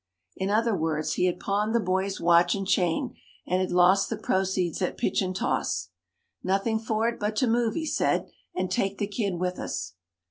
[0.35, 3.13] In other words, he had pawned the boy's watch and chain,
[3.45, 5.89] and had lost the proceeds at pitch and toss.
[6.43, 9.93] "Nothing for it but to move," he said, "and take the kid with us."